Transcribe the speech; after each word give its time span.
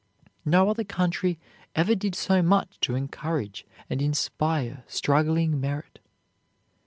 No 0.45 0.67
other 0.67 0.83
country 0.83 1.37
ever 1.75 1.93
did 1.93 2.15
so 2.15 2.41
much 2.41 2.79
to 2.79 2.95
encourage 2.95 3.67
and 3.87 4.01
inspire 4.01 4.83
struggling 4.87 5.59
merit. 5.61 5.99